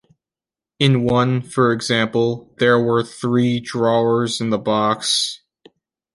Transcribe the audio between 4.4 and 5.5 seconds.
in the box.